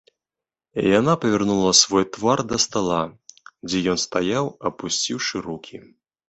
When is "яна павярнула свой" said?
0.99-2.05